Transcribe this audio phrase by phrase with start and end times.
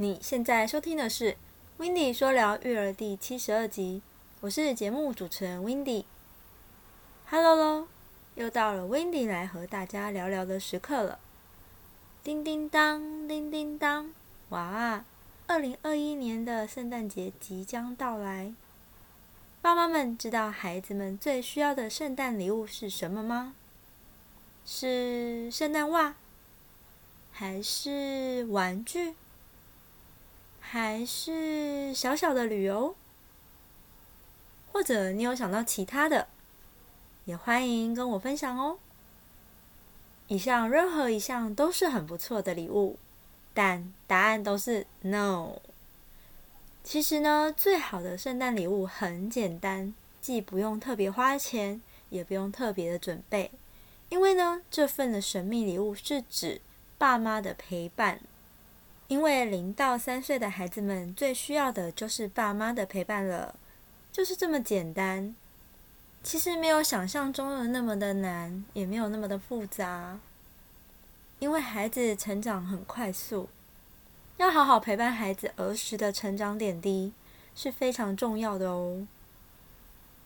[0.00, 1.32] 你现在收听的是
[1.76, 4.00] 《w i n d y 说聊育儿》第七十二集，
[4.40, 6.06] 我是节目主持人 w i n d y
[7.26, 7.86] Hello 喽，
[8.34, 11.18] 又到了 w i n d y 来和大家聊聊的时刻了。
[12.24, 14.10] 叮叮当，叮叮当，
[14.48, 15.04] 哇！
[15.46, 18.54] 二零二一年的圣诞节即将到来，
[19.60, 23.54] 爸妈们知道孩子们最需要的圣诞礼物是什么吗？
[24.64, 26.14] 是圣诞袜？
[27.30, 29.14] 还是玩具？
[30.72, 32.94] 还是小小的旅游？
[34.70, 36.28] 或者你有想到其他的，
[37.24, 38.78] 也欢迎跟我分享哦。
[40.28, 43.00] 以上任何一项都是很不错的礼物，
[43.52, 45.56] 但答案都是 no。
[46.84, 53.50] 其实呢，最好的圣诞礼物很简单，既不用特别花钱，也不用特别的准备，
[54.08, 56.60] 因为呢，这份的神秘礼物是指。
[56.96, 58.20] 爸妈的陪伴，
[59.10, 63.56] 因为零到三岁的孩子们最需要的就是爸妈的陪伴了，
[64.12, 65.34] 就是这么简单。
[66.22, 70.20] 其实没有想象中的那么的难，也没有那么的复杂。
[71.40, 73.48] 因为孩子成长很快速，
[74.36, 77.12] 要好好陪伴孩子儿时的成长点滴
[77.56, 79.08] 是非常重要的哦。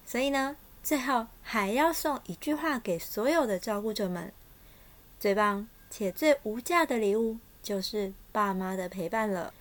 [0.04, 4.30] 所以呢，最后还要送一句话给所有的照顾者们：
[5.18, 5.66] 最棒。
[5.88, 9.52] 且最无价的礼物就是爸妈的陪伴了。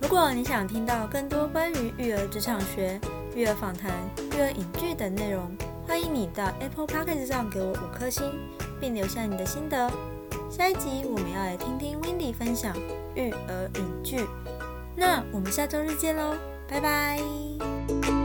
[0.00, 3.00] 如果你想听到更多关于育儿职场学、
[3.34, 3.90] 育儿访谈、
[4.32, 5.50] 育儿影剧等内容，
[5.86, 8.30] 欢迎你到 Apple Podcast 上给我五颗星，
[8.80, 9.90] 并留下你的心得。
[10.50, 12.76] 下一集我们要来听听 Wendy 分享
[13.14, 14.26] 育儿影剧。
[14.94, 16.36] 那我们下周日见喽，
[16.68, 18.17] 拜拜。